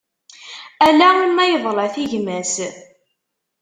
Ala 0.87 1.07
ma 1.35 1.45
yeḍla-t 1.51 1.95
i 2.03 2.05
gma-s. 2.11 2.53